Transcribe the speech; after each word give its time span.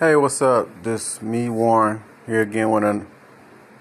Hey, 0.00 0.16
what's 0.16 0.40
up? 0.40 0.82
This 0.82 1.20
me 1.20 1.50
Warren 1.50 2.02
here 2.24 2.40
again 2.40 2.70
with 2.70 2.84
an, 2.84 3.06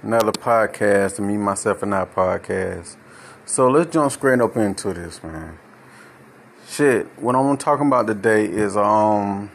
another 0.04 0.33
podcast, 0.33 1.17
me 1.25 1.38
myself 1.38 1.82
and 1.82 1.95
I 1.95 2.03
podcast. 2.03 2.98
So 3.45 3.69
let's 3.69 3.93
jump 3.93 4.11
straight 4.11 4.42
up 4.42 4.58
into 4.58 4.93
this, 4.93 5.24
man. 5.24 5.58
Shit, 6.67 7.05
what 7.21 7.37
I'm 7.37 7.55
talking 7.55 7.87
about 7.87 8.07
today 8.07 8.43
is 8.43 8.75
um, 8.75 9.50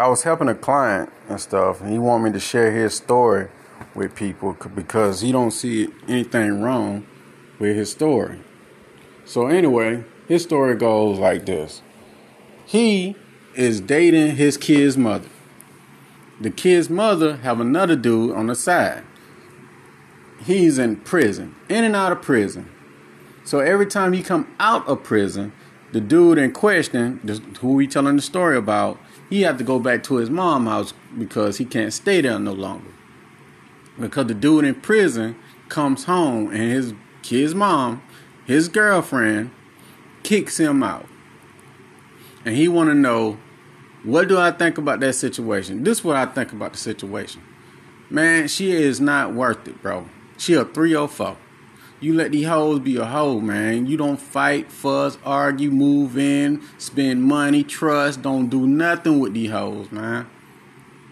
I 0.00 0.08
was 0.08 0.24
helping 0.24 0.48
a 0.48 0.54
client 0.56 1.12
and 1.28 1.40
stuff, 1.40 1.80
and 1.80 1.92
he 1.92 1.98
wanted 2.00 2.24
me 2.24 2.32
to 2.32 2.40
share 2.40 2.72
his 2.72 2.94
story 2.94 3.50
with 3.94 4.16
people 4.16 4.56
because 4.74 5.20
he 5.20 5.30
don't 5.30 5.52
see 5.52 5.90
anything 6.08 6.60
wrong 6.60 7.06
with 7.60 7.76
his 7.76 7.92
story. 7.92 8.40
So 9.24 9.46
anyway, 9.46 10.02
his 10.26 10.42
story 10.42 10.74
goes 10.74 11.20
like 11.20 11.46
this: 11.46 11.82
He 12.66 13.14
is 13.54 13.80
dating 13.80 14.36
his 14.36 14.56
kid's 14.56 14.96
mother. 14.96 15.28
The 16.40 16.50
kid's 16.50 16.88
mother 16.88 17.36
have 17.38 17.60
another 17.60 17.96
dude 17.96 18.34
on 18.34 18.46
the 18.46 18.54
side. 18.54 19.04
He's 20.44 20.78
in 20.78 20.96
prison, 20.96 21.54
in 21.68 21.84
and 21.84 21.94
out 21.94 22.12
of 22.12 22.22
prison. 22.22 22.70
So 23.44 23.58
every 23.58 23.86
time 23.86 24.12
he 24.12 24.22
come 24.22 24.54
out 24.58 24.86
of 24.88 25.02
prison, 25.02 25.52
the 25.92 26.00
dude 26.00 26.38
in 26.38 26.52
question, 26.52 27.20
who 27.60 27.74
we 27.74 27.86
telling 27.86 28.16
the 28.16 28.22
story 28.22 28.56
about, 28.56 28.98
he 29.28 29.42
have 29.42 29.58
to 29.58 29.64
go 29.64 29.78
back 29.78 30.02
to 30.04 30.16
his 30.16 30.30
mom 30.30 30.66
house 30.66 30.94
because 31.18 31.58
he 31.58 31.64
can't 31.64 31.92
stay 31.92 32.20
there 32.20 32.38
no 32.38 32.52
longer. 32.52 32.90
Because 33.98 34.26
the 34.26 34.34
dude 34.34 34.64
in 34.64 34.76
prison 34.76 35.36
comes 35.68 36.04
home 36.04 36.50
and 36.50 36.70
his 36.70 36.94
kid's 37.22 37.54
mom, 37.54 38.02
his 38.46 38.68
girlfriend, 38.68 39.50
kicks 40.22 40.58
him 40.58 40.82
out 40.82 41.06
and 42.44 42.56
he 42.56 42.68
want 42.68 42.88
to 42.90 42.94
know 42.94 43.38
what 44.02 44.28
do 44.28 44.38
I 44.38 44.50
think 44.50 44.78
about 44.78 45.00
that 45.00 45.14
situation. 45.14 45.84
This 45.84 45.98
is 45.98 46.04
what 46.04 46.16
I 46.16 46.26
think 46.26 46.52
about 46.52 46.72
the 46.72 46.78
situation. 46.78 47.42
Man, 48.08 48.48
she 48.48 48.72
is 48.72 49.00
not 49.00 49.34
worth 49.34 49.68
it, 49.68 49.80
bro. 49.82 50.08
She 50.36 50.54
a 50.54 50.64
304. 50.64 51.36
You 52.00 52.14
let 52.14 52.32
these 52.32 52.46
hoes 52.46 52.80
be 52.80 52.96
a 52.96 53.04
hoe, 53.04 53.40
man. 53.40 53.86
You 53.86 53.98
don't 53.98 54.16
fight, 54.16 54.72
fuss, 54.72 55.18
argue, 55.22 55.70
move 55.70 56.16
in, 56.16 56.62
spend 56.78 57.22
money, 57.22 57.62
trust, 57.62 58.22
don't 58.22 58.48
do 58.48 58.66
nothing 58.66 59.20
with 59.20 59.34
these 59.34 59.50
hoes, 59.50 59.92
man. 59.92 60.26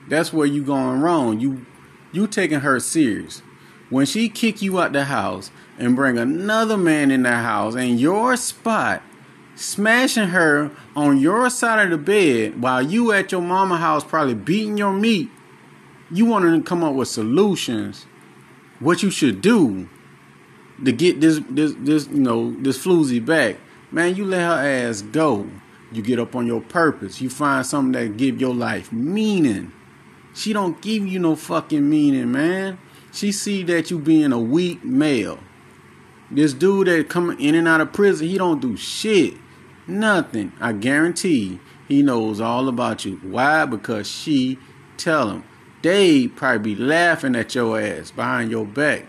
That's 0.09 0.33
where 0.33 0.47
you 0.47 0.63
going 0.63 1.01
wrong. 1.01 1.41
You 1.41 1.67
you 2.11 2.27
taking 2.27 2.61
her 2.61 2.81
serious. 2.81 3.43
When 3.91 4.07
she 4.07 4.31
kick 4.31 4.63
you 4.63 4.81
out 4.81 4.95
the 4.95 5.05
house 5.05 5.51
and 5.79 5.95
bring 5.95 6.19
another 6.19 6.79
man 6.79 7.11
in 7.11 7.23
the 7.23 7.37
house 7.37 7.75
in 7.75 7.99
your 7.99 8.37
spot 8.37 9.03
smashing 9.59 10.29
her 10.29 10.71
on 10.95 11.19
your 11.19 11.51
side 11.51 11.85
of 11.85 11.91
the 11.91 11.99
bed 11.99 12.63
while 12.63 12.81
you 12.81 13.13
at 13.13 13.33
your 13.33 13.43
mama 13.43 13.77
house 13.77 14.05
probably 14.05 14.35
beating 14.35 14.79
your 14.79 14.93
meat, 14.93 15.29
you 16.11 16.25
want 16.25 16.45
to 16.45 16.63
come 16.63 16.85
up 16.85 16.95
with 16.95 17.09
solutions. 17.09 18.07
What 18.79 19.03
you 19.03 19.11
should 19.11 19.43
do 19.43 19.89
to 20.85 20.93
get 20.93 21.21
this 21.21 21.41
this 21.51 21.75
this 21.79 22.07
you 22.07 22.21
know 22.21 22.53
this 22.61 22.79
floozy 22.79 23.25
back, 23.25 23.57
man. 23.91 24.15
You 24.15 24.25
let 24.25 24.41
her 24.41 24.89
ass 24.89 25.03
go. 25.03 25.49
You 25.91 26.03
get 26.03 26.21
up 26.21 26.37
on 26.37 26.47
your 26.47 26.61
purpose. 26.61 27.21
You 27.21 27.29
find 27.29 27.67
something 27.67 27.93
that 27.93 28.17
give 28.17 28.41
your 28.41 28.55
life 28.55 28.93
meaning. 28.93 29.73
She 30.35 30.53
don't 30.53 30.81
give 30.81 31.07
you 31.07 31.19
no 31.19 31.35
fucking 31.35 31.89
meaning, 31.89 32.31
man. 32.31 32.79
She 33.13 33.33
see 33.33 33.65
that 33.65 33.91
you 33.91 33.99
being 33.99 34.33
a 34.33 34.39
weak 34.39 34.85
male. 34.85 35.41
This 36.31 36.53
dude 36.53 36.87
that 36.87 37.09
come 37.09 37.31
in 37.31 37.55
and 37.55 37.67
out 37.67 37.81
of 37.81 37.93
prison, 37.93 38.29
he 38.29 38.39
don't 38.39 38.61
do 38.61 38.77
shit. 38.77 39.35
Nothing. 39.89 40.53
I 40.61 40.75
guarantee 40.75 41.59
he 41.89 42.03
knows 42.03 42.41
all 42.41 42.69
about 42.69 43.07
you. 43.07 43.17
Why? 43.23 43.65
Because 43.65 44.09
she 44.09 44.59
tell 44.99 45.31
him. 45.31 45.45
They 45.83 46.29
probably 46.29 46.75
be 46.75 46.81
laughing 46.81 47.35
at 47.35 47.55
your 47.55 47.81
ass 47.81 48.11
behind 48.11 48.51
your 48.51 48.67
back. 48.67 49.07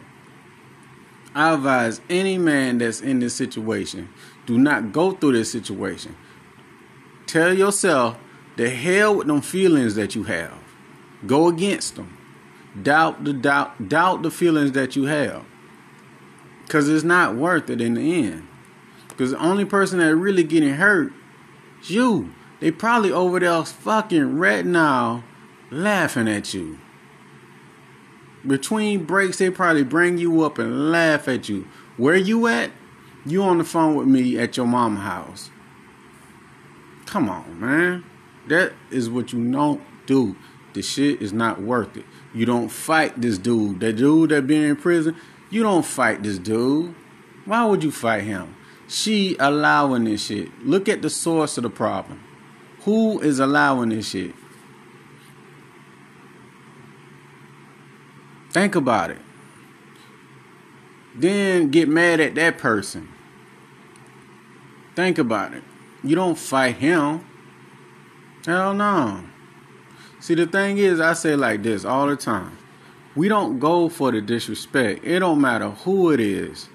I 1.35 1.53
advise 1.53 2.01
any 2.09 2.37
man 2.37 2.77
that's 2.77 3.01
in 3.01 3.19
this 3.19 3.35
situation, 3.35 4.09
do 4.45 4.57
not 4.57 4.91
go 4.91 5.11
through 5.11 5.33
this 5.33 5.51
situation. 5.51 6.15
Tell 7.27 7.53
yourself 7.53 8.17
the 8.55 8.69
hell 8.69 9.15
with 9.15 9.27
them 9.27 9.41
feelings 9.41 9.95
that 9.95 10.15
you 10.15 10.23
have. 10.23 10.57
Go 11.27 11.47
against 11.47 11.95
them. 11.95 12.17
Doubt 12.81 13.23
the 13.23 13.33
doubt 13.33 13.89
doubt 13.89 14.23
the 14.23 14.31
feelings 14.31 14.71
that 14.71 14.95
you 14.95 15.05
have. 15.05 15.45
Cause 16.67 16.87
it's 16.87 17.03
not 17.03 17.35
worth 17.35 17.69
it 17.69 17.81
in 17.81 17.95
the 17.95 18.25
end. 18.25 18.48
Because 19.19 19.31
the 19.31 19.43
only 19.43 19.65
person 19.65 19.99
that 19.99 20.15
really 20.15 20.43
getting 20.43 20.75
hurt 20.75 21.11
is 21.81 21.89
you. 21.89 22.33
They 22.61 22.71
probably 22.71 23.11
over 23.11 23.37
there 23.37 23.65
fucking 23.65 24.37
right 24.37 24.65
now 24.65 25.25
laughing 25.69 26.29
at 26.29 26.53
you. 26.53 26.79
Between 28.47 29.03
breaks, 29.03 29.37
they 29.37 29.49
probably 29.49 29.83
bring 29.83 30.17
you 30.17 30.41
up 30.45 30.57
and 30.57 30.89
laugh 30.89 31.27
at 31.27 31.49
you. 31.49 31.67
Where 31.97 32.15
you 32.15 32.47
at? 32.47 32.71
You 33.25 33.43
on 33.43 33.57
the 33.57 33.65
phone 33.65 33.95
with 33.95 34.07
me 34.07 34.39
at 34.39 34.55
your 34.55 34.65
mama 34.65 35.01
house. 35.01 35.49
Come 37.05 37.27
on, 37.27 37.59
man. 37.59 38.05
That 38.47 38.71
is 38.89 39.09
what 39.09 39.33
you 39.33 39.51
don't 39.51 39.81
do. 40.05 40.37
The 40.71 40.81
shit 40.81 41.21
is 41.21 41.33
not 41.33 41.61
worth 41.61 41.97
it. 41.97 42.05
You 42.33 42.45
don't 42.45 42.69
fight 42.69 43.19
this 43.19 43.37
dude. 43.37 43.81
That 43.81 43.97
dude 43.97 44.29
that 44.29 44.47
been 44.47 44.63
in 44.63 44.77
prison, 44.77 45.17
you 45.49 45.61
don't 45.61 45.85
fight 45.85 46.23
this 46.23 46.39
dude. 46.39 46.95
Why 47.43 47.65
would 47.65 47.83
you 47.83 47.91
fight 47.91 48.23
him? 48.23 48.55
She 48.89 49.35
allowing 49.39 50.05
this 50.05 50.25
shit. 50.25 50.65
Look 50.65 50.89
at 50.89 51.01
the 51.01 51.09
source 51.09 51.57
of 51.57 51.63
the 51.63 51.69
problem. 51.69 52.23
Who 52.81 53.19
is 53.19 53.39
allowing 53.39 53.89
this 53.89 54.09
shit? 54.09 54.33
Think 58.51 58.75
about 58.75 59.11
it. 59.11 59.19
Then 61.15 61.69
get 61.69 61.87
mad 61.87 62.19
at 62.19 62.33
that 62.35 62.57
person. 62.57 63.09
Think 64.95 65.19
about 65.19 65.53
it. 65.53 65.63
You 66.03 66.15
don't 66.15 66.37
fight 66.37 66.77
him. 66.77 67.25
Hell 68.45 68.73
no. 68.73 69.23
See, 70.19 70.33
the 70.33 70.47
thing 70.47 70.77
is, 70.79 70.99
I 70.99 71.13
say 71.13 71.35
like 71.35 71.61
this 71.61 71.85
all 71.85 72.07
the 72.07 72.15
time. 72.15 72.57
We 73.15 73.27
don't 73.27 73.59
go 73.59 73.89
for 73.89 74.11
the 74.11 74.21
disrespect. 74.21 75.05
It 75.05 75.19
don't 75.19 75.41
matter 75.41 75.69
who 75.69 76.11
it 76.11 76.19
is. 76.19 76.69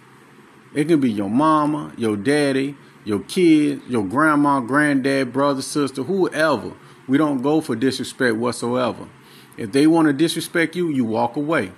It 0.75 0.89
can 0.89 1.01
be 1.01 1.11
your 1.11 1.31
mama, 1.31 1.93
your 1.97 2.17
daddy, 2.17 2.77
your 3.05 3.21
kid, 3.21 3.83
your 3.89 4.05
grandma, 4.05 4.61
granddad, 4.61 5.33
brother, 5.33 5.63
sister, 5.63 6.03
whoever. 6.03 6.73
We 7.07 7.19
don't 7.19 7.43
go 7.43 7.61
for 7.61 7.77
disrespect 7.77 8.37
whatsoever. 8.37 9.09
If 9.57 9.73
they 9.73 9.87
want 9.87 10.09
to 10.09 10.13
disrespect 10.13 10.75
you, 10.75 10.89
you 10.89 11.05
walk 11.05 11.37
away. 11.37 11.71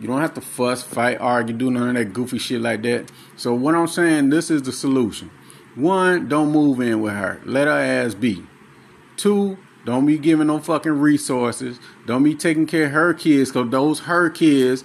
You 0.00 0.08
don't 0.08 0.20
have 0.20 0.34
to 0.34 0.40
fuss, 0.40 0.82
fight, 0.82 1.18
argue, 1.20 1.54
do 1.54 1.70
none 1.70 1.90
of 1.90 1.94
that 1.94 2.12
goofy 2.12 2.38
shit 2.38 2.60
like 2.60 2.82
that. 2.82 3.10
So 3.36 3.54
what 3.54 3.74
I'm 3.74 3.86
saying, 3.86 4.30
this 4.30 4.50
is 4.50 4.62
the 4.62 4.72
solution. 4.72 5.30
One, 5.74 6.28
don't 6.28 6.52
move 6.52 6.80
in 6.80 7.00
with 7.00 7.12
her. 7.12 7.40
Let 7.44 7.66
her 7.66 7.72
ass 7.72 8.14
be. 8.14 8.44
Two, 9.16 9.56
don't 9.84 10.04
be 10.04 10.18
giving 10.18 10.48
no 10.48 10.58
fucking 10.58 10.98
resources. 11.00 11.78
Don't 12.06 12.24
be 12.24 12.34
taking 12.34 12.66
care 12.66 12.86
of 12.86 12.92
her 12.92 13.14
kids, 13.14 13.52
cause 13.52 13.70
those 13.70 14.00
her 14.00 14.28
kids 14.30 14.84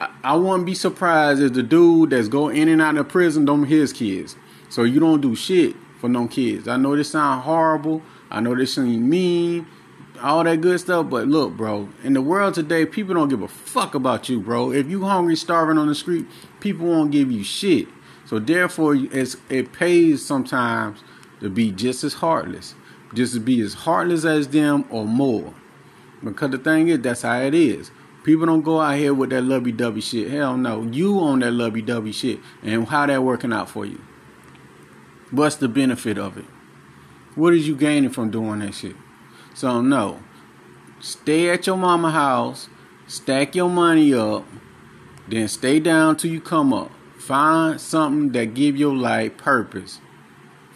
I, 0.00 0.10
I 0.22 0.36
wouldn't 0.36 0.66
be 0.66 0.74
surprised 0.74 1.40
if 1.40 1.52
the 1.52 1.62
dude 1.62 2.10
that's 2.10 2.28
go 2.28 2.48
in 2.48 2.68
and 2.68 2.80
out 2.80 2.96
of 2.96 3.08
prison 3.08 3.44
don't 3.44 3.64
his 3.64 3.92
kids. 3.92 4.36
So 4.68 4.82
you 4.82 5.00
don't 5.00 5.20
do 5.20 5.34
shit 5.34 5.74
for 5.98 6.08
no 6.08 6.28
kids. 6.28 6.68
I 6.68 6.76
know 6.76 6.96
this 6.96 7.10
sound 7.10 7.42
horrible. 7.42 8.02
I 8.30 8.40
know 8.40 8.54
this 8.54 8.74
seem 8.74 9.08
mean, 9.08 9.66
all 10.20 10.44
that 10.44 10.60
good 10.60 10.78
stuff. 10.80 11.08
But 11.08 11.28
look, 11.28 11.56
bro, 11.56 11.88
in 12.04 12.12
the 12.12 12.22
world 12.22 12.54
today, 12.54 12.86
people 12.86 13.14
don't 13.14 13.28
give 13.28 13.42
a 13.42 13.48
fuck 13.48 13.94
about 13.94 14.28
you, 14.28 14.40
bro. 14.40 14.72
If 14.72 14.88
you 14.88 15.04
hungry, 15.04 15.36
starving 15.36 15.78
on 15.78 15.88
the 15.88 15.94
street, 15.94 16.26
people 16.60 16.86
won't 16.86 17.10
give 17.10 17.30
you 17.30 17.42
shit. 17.42 17.88
So 18.26 18.38
therefore, 18.38 18.94
it 18.94 19.72
pays 19.72 20.24
sometimes 20.24 21.02
to 21.40 21.48
be 21.48 21.72
just 21.72 22.04
as 22.04 22.14
heartless, 22.14 22.74
just 23.14 23.32
to 23.34 23.40
be 23.40 23.60
as 23.62 23.72
heartless 23.72 24.26
as 24.26 24.48
them 24.48 24.84
or 24.90 25.06
more. 25.06 25.54
Because 26.22 26.50
the 26.50 26.58
thing 26.58 26.88
is, 26.88 27.00
that's 27.00 27.22
how 27.22 27.40
it 27.40 27.54
is. 27.54 27.90
People 28.28 28.44
don't 28.44 28.60
go 28.60 28.78
out 28.78 28.98
here 28.98 29.14
with 29.14 29.30
that 29.30 29.40
lovey 29.40 29.72
dovey 29.72 30.02
shit. 30.02 30.30
Hell 30.30 30.58
no. 30.58 30.82
You 30.82 31.18
on 31.18 31.38
that 31.38 31.52
lovey 31.52 31.80
dovey 31.80 32.12
shit. 32.12 32.40
And 32.62 32.86
how 32.86 33.06
that 33.06 33.22
working 33.24 33.54
out 33.54 33.70
for 33.70 33.86
you? 33.86 34.02
What's 35.30 35.56
the 35.56 35.66
benefit 35.66 36.18
of 36.18 36.36
it? 36.36 36.44
What 37.36 37.54
is 37.54 37.66
you 37.66 37.74
gaining 37.74 38.10
from 38.10 38.30
doing 38.30 38.58
that 38.58 38.74
shit? 38.74 38.96
So 39.54 39.80
no. 39.80 40.20
Stay 41.00 41.48
at 41.48 41.66
your 41.66 41.78
mama 41.78 42.10
house, 42.10 42.68
stack 43.06 43.54
your 43.54 43.70
money 43.70 44.12
up, 44.12 44.44
then 45.26 45.48
stay 45.48 45.80
down 45.80 46.18
till 46.18 46.30
you 46.30 46.42
come 46.42 46.74
up. 46.74 46.90
Find 47.18 47.80
something 47.80 48.32
that 48.32 48.52
give 48.52 48.76
your 48.76 48.94
life 48.94 49.38
purpose. 49.38 50.02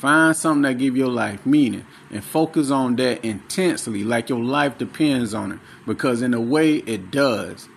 Find 0.03 0.35
something 0.35 0.63
that 0.63 0.79
give 0.79 0.97
your 0.97 1.13
life 1.13 1.47
meaning 1.47 1.87
and 2.11 2.25
focus 2.25 2.73
on 2.73 2.97
that 2.97 3.25
intensely 3.25 4.03
like 4.03 4.29
your 4.29 4.43
life 4.43 4.77
depends 4.77 5.33
on 5.33 5.53
it 5.53 5.59
because 5.87 6.23
in 6.23 6.35
a 6.35 6.41
way 6.41 6.79
it 6.79 7.13
does. 7.13 7.69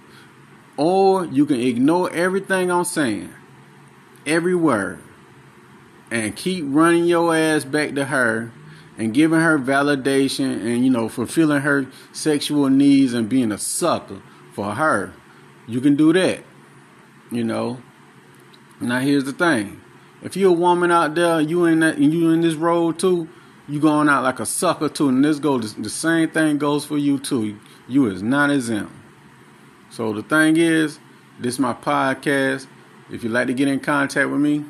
Or 0.76 1.26
you 1.26 1.46
can 1.46 1.60
ignore 1.60 2.12
everything 2.12 2.72
I'm 2.72 2.84
saying, 2.84 3.32
every 4.26 4.56
word, 4.56 5.04
and 6.10 6.36
keep 6.36 6.66
running 6.68 7.06
your 7.06 7.36
ass 7.36 7.64
back 7.64 7.94
to 7.94 8.06
her 8.06 8.52
and 8.98 9.14
giving 9.14 9.42
her 9.42 9.60
validation 9.60 10.66
and 10.66 10.84
you 10.84 10.90
know 10.90 11.08
fulfilling 11.08 11.62
her 11.62 11.86
sexual 12.12 12.72
needs 12.72 13.14
and 13.14 13.30
being 13.30 13.52
a 13.52 13.60
sucker 13.60 14.24
for 14.52 14.74
her. 14.74 15.14
You 15.68 15.80
can 15.80 15.96
do 15.96 16.12
that. 16.14 16.44
You 17.32 17.44
know. 17.44 17.84
Now 18.82 18.98
here's 18.98 19.26
the 19.26 19.32
thing. 19.32 19.82
If 20.26 20.36
you're 20.36 20.50
a 20.50 20.54
woman 20.54 20.90
out 20.90 21.14
there, 21.14 21.40
you 21.40 21.66
in 21.66 21.82
that 21.82 21.98
and 21.98 22.12
you 22.12 22.32
in 22.32 22.42
this 22.42 22.56
role 22.56 22.92
too, 22.92 23.30
you 23.68 23.80
going 23.80 24.10
out 24.10 24.24
like 24.24 24.40
a 24.40 24.46
sucker 24.48 24.90
too. 24.90 25.10
And 25.10 25.24
this 25.24 25.38
goes 25.38 25.76
the 25.76 25.88
same 25.88 26.32
thing 26.32 26.58
goes 26.58 26.84
for 26.84 26.98
you 26.98 27.20
too. 27.20 27.60
You 27.88 28.08
is 28.08 28.24
not 28.24 28.50
exempt. 28.50 28.92
So 29.92 30.14
the 30.14 30.24
thing 30.24 30.58
is, 30.58 30.98
this 31.40 31.54
is 31.54 31.60
my 31.60 31.74
podcast. 31.74 32.66
If 33.12 33.24
you'd 33.24 33.34
like 33.34 33.46
to 33.48 33.54
get 33.54 33.68
in 33.68 33.80
contact 33.80 34.28
with 34.32 34.42
me, 34.42 34.66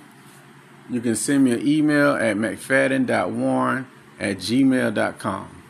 you 0.90 1.00
can 1.00 1.16
send 1.16 1.46
me 1.46 1.54
an 1.54 1.66
email 1.66 2.16
at 2.16 2.36
mcfadden.warren 2.36 3.88
at 4.20 4.38
gmail.com. 4.38 5.64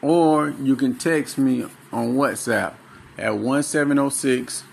Or 0.00 0.48
you 0.48 0.76
can 0.76 0.96
text 0.96 1.36
me 1.36 1.66
on 1.92 2.14
WhatsApp 2.14 2.72
at 3.18 3.36
1706 3.36 4.64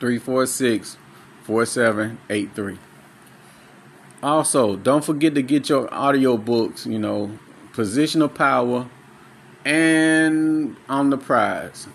346 0.00 0.96
4783. 1.44 2.89
Also, 4.22 4.76
don't 4.76 5.04
forget 5.04 5.34
to 5.34 5.42
get 5.42 5.68
your 5.68 5.92
audio 5.92 6.36
books, 6.36 6.84
you 6.86 6.98
know, 6.98 7.38
Position 7.72 8.20
of 8.20 8.34
Power 8.34 8.88
and 9.64 10.76
On 10.88 11.08
the 11.10 11.16
Prize. 11.16 11.88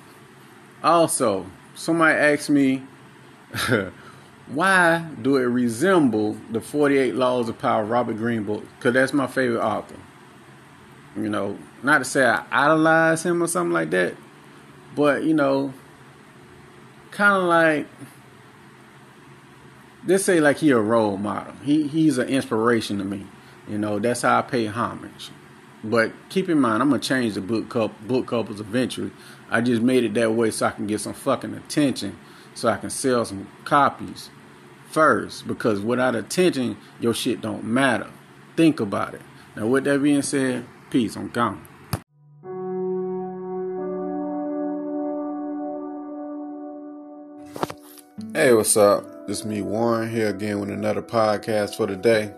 Also, 0.83 1.45
somebody 1.75 2.17
asked 2.17 2.49
me 2.49 2.81
why 4.47 5.05
do 5.21 5.37
it 5.37 5.43
resemble 5.43 6.37
the 6.51 6.61
48 6.61 7.15
Laws 7.15 7.49
of 7.49 7.57
Power, 7.59 7.83
Robert 7.83 8.17
Greene 8.17 8.43
book? 8.43 8.63
Because 8.77 8.93
that's 8.93 9.13
my 9.13 9.27
favorite 9.27 9.63
author. 9.63 9.95
You 11.15 11.29
know, 11.29 11.57
not 11.81 11.99
to 11.99 12.05
say 12.05 12.25
I 12.25 12.43
idolize 12.51 13.23
him 13.23 13.41
or 13.41 13.47
something 13.47 13.73
like 13.73 13.89
that, 13.91 14.15
but, 14.95 15.23
you 15.23 15.33
know, 15.33 15.73
kind 17.11 17.35
of 17.35 17.43
like, 17.43 17.87
let's 20.05 20.23
say 20.23 20.39
like 20.39 20.57
he 20.57 20.71
a 20.71 20.79
role 20.79 21.17
model. 21.17 21.53
He 21.63 21.87
He's 21.87 22.17
an 22.17 22.27
inspiration 22.27 22.97
to 22.99 23.03
me. 23.03 23.25
You 23.67 23.77
know, 23.77 23.99
that's 23.99 24.21
how 24.21 24.39
I 24.39 24.41
pay 24.41 24.67
homage. 24.67 25.31
But 25.83 26.11
keep 26.29 26.49
in 26.49 26.59
mind, 26.59 26.81
I'm 26.81 26.89
gonna 26.89 27.01
change 27.01 27.35
the 27.35 27.41
book 27.41 27.69
couple, 27.69 27.95
book 28.07 28.27
couples 28.27 28.59
eventually. 28.59 29.11
I 29.49 29.61
just 29.61 29.81
made 29.81 30.03
it 30.03 30.13
that 30.15 30.33
way 30.33 30.51
so 30.51 30.65
I 30.67 30.71
can 30.71 30.87
get 30.87 31.01
some 31.01 31.13
fucking 31.13 31.53
attention, 31.53 32.17
so 32.53 32.69
I 32.69 32.77
can 32.77 32.89
sell 32.89 33.25
some 33.25 33.47
copies 33.63 34.29
first 34.89 35.47
because 35.47 35.81
without 35.81 36.15
attention, 36.15 36.77
your 36.99 37.13
shit 37.13 37.41
don't 37.41 37.63
matter. 37.63 38.09
Think 38.55 38.79
about 38.79 39.13
it. 39.13 39.21
Now, 39.55 39.67
with 39.67 39.83
that 39.83 40.01
being 40.01 40.21
said, 40.21 40.65
peace. 40.89 41.15
I'm 41.15 41.29
gone. 41.29 41.67
Hey, 48.33 48.53
what's 48.53 48.75
up? 48.75 49.14
Is 49.27 49.43
me, 49.43 49.61
Warren, 49.61 50.09
here 50.09 50.29
again 50.29 50.59
with 50.59 50.69
another 50.69 51.01
podcast 51.01 51.75
for 51.75 51.87
the 51.87 51.95
day. 51.95 52.33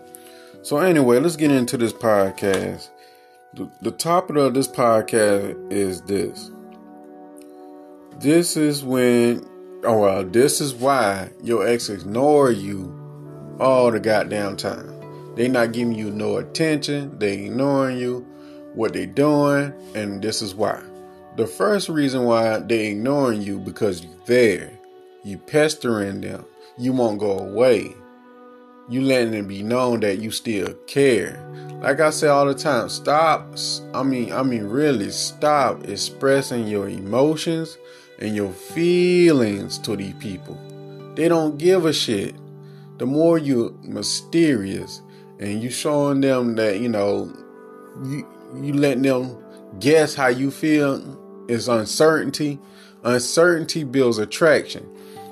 So, 0.62 0.78
anyway, 0.78 1.20
let's 1.20 1.36
get 1.36 1.50
into 1.50 1.76
this 1.76 1.92
podcast. 1.92 2.88
The, 3.54 3.70
the 3.82 3.90
topic 3.90 4.36
of 4.36 4.54
this 4.54 4.68
podcast 4.68 5.72
is 5.72 6.00
this. 6.02 6.50
This 8.20 8.56
is 8.56 8.82
when 8.82 9.46
Oh 9.84 10.00
well, 10.00 10.24
this 10.24 10.60
is 10.60 10.74
why 10.74 11.30
your 11.40 11.64
ex 11.64 11.88
ignore 11.88 12.50
you 12.50 12.92
all 13.60 13.92
the 13.92 14.00
goddamn 14.00 14.56
time. 14.56 14.92
They 15.36 15.46
not 15.46 15.72
giving 15.72 15.94
you 15.94 16.10
no 16.10 16.38
attention. 16.38 17.16
They 17.20 17.44
ignoring 17.44 17.96
you, 17.98 18.26
what 18.74 18.92
they 18.92 19.06
doing, 19.06 19.72
and 19.94 20.20
this 20.20 20.42
is 20.42 20.52
why. 20.52 20.82
The 21.36 21.46
first 21.46 21.88
reason 21.88 22.24
why 22.24 22.58
they 22.58 22.88
ignoring 22.88 23.40
you 23.40 23.60
because 23.60 24.02
you 24.02 24.10
there. 24.26 24.72
You 25.22 25.38
pestering 25.38 26.22
them. 26.22 26.44
You 26.78 26.92
won't 26.92 27.18
go 27.18 27.38
away. 27.38 27.94
You 28.88 29.02
letting 29.02 29.34
it 29.34 29.48
be 29.48 29.62
known 29.62 30.00
that 30.00 30.18
you 30.18 30.30
still 30.30 30.72
care. 30.86 31.44
Like 31.82 32.00
I 32.00 32.10
say 32.10 32.28
all 32.28 32.46
the 32.46 32.54
time, 32.54 32.88
stop. 32.88 33.56
I 33.92 34.02
mean, 34.02 34.32
I 34.32 34.42
mean, 34.42 34.64
really 34.64 35.10
stop 35.10 35.86
expressing 35.88 36.66
your 36.66 36.88
emotions 36.88 37.76
and 38.20 38.34
your 38.34 38.52
feelings 38.52 39.78
to 39.78 39.96
these 39.96 40.14
people. 40.14 40.58
They 41.14 41.28
don't 41.28 41.58
give 41.58 41.84
a 41.84 41.92
shit. 41.92 42.34
The 42.98 43.06
more 43.06 43.38
you 43.38 43.78
mysterious 43.82 45.02
and 45.38 45.62
you 45.62 45.70
showing 45.70 46.20
them 46.20 46.56
that, 46.56 46.80
you 46.80 46.88
know, 46.88 47.32
you 48.04 48.26
you 48.62 48.72
letting 48.72 49.02
them 49.02 49.36
guess 49.78 50.14
how 50.14 50.28
you 50.28 50.50
feel 50.50 51.46
is 51.48 51.68
uncertainty. 51.68 52.58
Uncertainty 53.04 53.84
builds 53.84 54.18
attraction. 54.18 54.88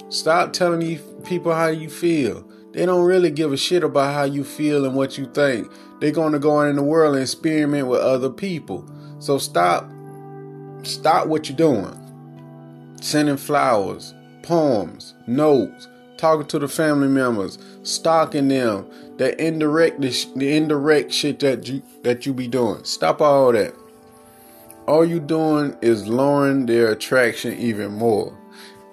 Stop 0.08 0.53
telling 0.53 0.81
these 0.81 1.03
people 1.25 1.55
how 1.55 1.69
you 1.69 1.91
feel. 1.91 2.47
They 2.73 2.87
don't 2.87 3.05
really 3.05 3.31
give 3.31 3.53
a 3.53 3.56
shit 3.56 3.82
about 3.82 4.14
how 4.14 4.25
you 4.25 4.44
feel 4.44 4.85
and 4.85 4.94
what 4.94 5.19
you 5.19 5.26
think. 5.26 5.70
They're 6.00 6.12
going 6.12 6.32
to 6.32 6.38
go 6.38 6.61
out 6.61 6.69
in 6.69 6.76
the 6.76 6.82
world 6.82 7.14
and 7.14 7.23
experiment 7.23 7.88
with 7.88 8.00
other 8.00 8.31
people. 8.31 8.88
So 9.19 9.38
stop 9.38 9.91
stop 10.82 11.26
what 11.26 11.49
you're 11.49 11.56
doing 11.56 12.03
sending 13.00 13.37
flowers, 13.37 14.14
poems, 14.43 15.14
notes, 15.26 15.88
talking 16.17 16.47
to 16.47 16.59
the 16.59 16.69
family 16.69 17.09
members, 17.09 17.59
stalking 17.82 18.49
them, 18.49 18.87
that 19.19 19.38
indirect 19.41 20.00
the 20.00 20.56
indirect 20.56 21.12
shit 21.12 21.38
that 21.41 21.69
you 21.69 21.82
that 22.02 22.26
you 22.26 22.35
be 22.35 22.49
doing. 22.49 22.82
Stop 22.85 23.20
all 23.20 23.52
that. 23.52 23.75
All 24.87 25.05
you 25.05 25.19
doing 25.19 25.76
is 25.82 26.06
lowering 26.06 26.67
their 26.67 26.93
attraction 26.93 27.59
even 27.59 27.93
more. 27.93 28.37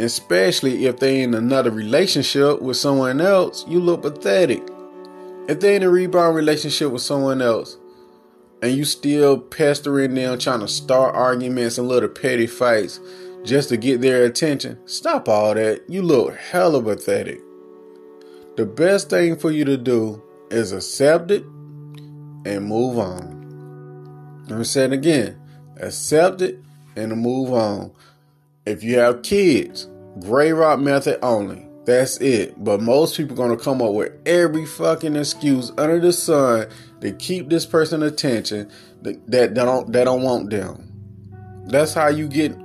Especially 0.03 0.85
if 0.85 0.99
they 0.99 1.21
in 1.21 1.33
another 1.33 1.71
relationship 1.71 2.61
with 2.61 2.75
someone 2.75 3.21
else, 3.21 3.65
you 3.67 3.79
look 3.79 4.01
pathetic. 4.01 4.61
If 5.47 5.61
they 5.61 5.77
in 5.77 5.83
a 5.83 5.89
rebound 5.89 6.35
relationship 6.35 6.91
with 6.91 7.01
someone 7.01 7.41
else, 7.41 7.77
and 8.61 8.75
you 8.75 8.83
still 8.83 9.39
pestering 9.39 10.13
them, 10.15 10.37
trying 10.39 10.59
to 10.59 10.67
start 10.67 11.15
arguments 11.15 11.77
and 11.77 11.87
little 11.87 12.09
petty 12.09 12.47
fights, 12.47 12.99
just 13.43 13.69
to 13.69 13.77
get 13.77 14.01
their 14.01 14.25
attention. 14.25 14.77
Stop 14.87 15.29
all 15.29 15.53
that. 15.53 15.83
You 15.89 16.01
look 16.01 16.35
hella 16.37 16.81
pathetic. 16.81 17.39
The 18.57 18.65
best 18.65 19.09
thing 19.09 19.37
for 19.37 19.51
you 19.51 19.63
to 19.65 19.77
do 19.77 20.21
is 20.49 20.71
accept 20.71 21.31
it 21.31 21.43
and 22.45 22.65
move 22.65 22.97
on. 22.99 24.43
Let 24.47 24.59
me 24.59 24.65
say 24.65 24.85
it 24.85 24.93
again. 24.93 25.39
Accept 25.77 26.41
it 26.41 26.59
and 26.95 27.17
move 27.17 27.53
on. 27.53 27.91
If 28.65 28.83
you 28.83 28.99
have 28.99 29.23
kids, 29.23 29.87
gray 30.19 30.51
rock 30.51 30.79
method 30.79 31.19
only. 31.23 31.67
That's 31.85 32.17
it. 32.17 32.63
But 32.63 32.81
most 32.81 33.17
people 33.17 33.35
gonna 33.35 33.57
come 33.57 33.81
up 33.81 33.93
with 33.93 34.13
every 34.25 34.65
fucking 34.65 35.15
excuse 35.15 35.71
under 35.77 35.99
the 35.99 36.13
sun 36.13 36.67
to 37.01 37.11
keep 37.13 37.49
this 37.49 37.65
person 37.65 38.03
attention 38.03 38.71
that, 39.01 39.29
that 39.29 39.53
don't 39.53 39.91
that 39.91 40.05
don't 40.05 40.21
want 40.21 40.49
them. 40.49 40.89
That's 41.65 41.93
how 41.93 42.07
you 42.07 42.27
get 42.27 42.55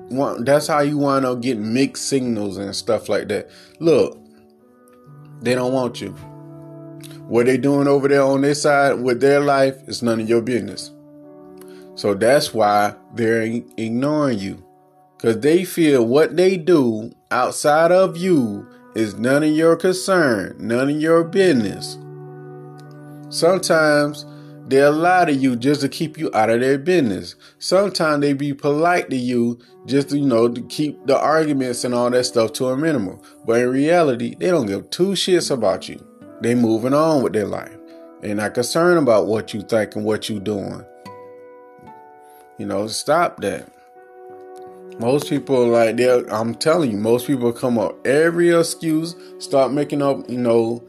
that's 0.45 0.67
how 0.69 0.81
you 0.81 0.99
wind 0.99 1.25
up 1.25 1.41
getting 1.41 1.73
mixed 1.73 2.09
signals 2.09 2.59
and 2.59 2.75
stuff 2.75 3.09
like 3.09 3.29
that. 3.29 3.51
Look, 3.81 4.19
they 5.41 5.55
don't 5.55 5.73
want 5.73 6.01
you. 6.01 6.11
What 7.27 7.47
they 7.47 7.59
doing 7.59 7.89
over 7.89 8.09
there 8.09 8.23
on 8.23 8.41
their 8.41 8.55
side 8.55 9.01
with 9.01 9.21
their 9.21 9.41
life 9.41 9.77
is 9.87 10.03
none 10.03 10.21
of 10.21 10.29
your 10.29 10.41
business. 10.41 10.93
So 11.95 12.15
that's 12.15 12.55
why 12.55 12.95
they're 13.15 13.43
ignoring 13.77 14.39
you. 14.39 14.65
Cause 15.19 15.41
they 15.41 15.65
feel 15.65 16.07
what 16.07 16.37
they 16.37 16.57
do 16.57 17.13
outside 17.31 17.93
of 17.93 18.17
you 18.17 18.67
is 18.95 19.15
none 19.15 19.43
of 19.43 19.51
your 19.51 19.77
concern, 19.77 20.57
none 20.59 20.91
of 20.91 21.01
your 21.01 21.25
business. 21.25 21.99
Sometimes 23.31 24.25
They'll 24.69 24.93
lie 24.93 25.25
to 25.25 25.33
you 25.33 25.57
just 25.57 25.81
to 25.81 25.89
keep 25.89 26.19
you 26.19 26.31
out 26.35 26.51
of 26.51 26.61
their 26.61 26.77
business. 26.77 27.37
Sometimes 27.59 28.21
they 28.21 28.35
be 28.35 28.53
polite 28.53 29.09
to 29.09 29.17
you 29.17 29.59
just 29.87 30.11
to, 30.11 30.19
you 30.19 30.27
know, 30.27 30.47
to 30.47 30.61
keep 30.61 31.07
the 31.07 31.19
arguments 31.19 31.85
and 31.85 31.95
all 31.95 32.11
that 32.11 32.25
stuff 32.25 32.53
to 32.55 32.67
a 32.67 32.77
minimum. 32.77 33.19
But 33.47 33.63
in 33.63 33.71
reality, 33.71 34.35
they 34.39 34.49
don't 34.49 34.67
give 34.67 34.91
two 34.91 35.13
shits 35.13 35.51
about 35.51 35.89
you. 35.89 36.07
They 36.43 36.55
moving 36.55 36.93
on 36.93 37.23
with 37.23 37.33
their 37.33 37.47
life. 37.47 37.75
They're 38.21 38.35
not 38.35 38.53
concerned 38.53 38.99
about 38.99 39.27
what 39.27 39.55
you 39.55 39.63
think 39.63 39.97
and 39.97 40.05
what 40.05 40.29
you 40.29 40.39
doing. 40.39 40.85
You 42.59 42.67
know, 42.67 42.89
stop 42.89 43.41
that. 43.41 43.73
Most 44.99 45.29
people 45.29 45.69
like 45.69 45.97
they 45.97 46.25
I'm 46.29 46.55
telling 46.55 46.91
you, 46.91 46.97
most 46.97 47.27
people 47.27 47.53
come 47.53 47.79
up 47.79 48.05
every 48.07 48.51
excuse, 48.51 49.15
start 49.39 49.73
making 49.73 50.03
up, 50.03 50.29
you 50.29 50.39
know, 50.39 50.83